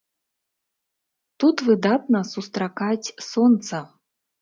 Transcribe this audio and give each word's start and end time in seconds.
Тут 1.45 1.57
выдатна 1.69 2.25
сустракаць 2.33 3.13
сонца. 3.33 3.87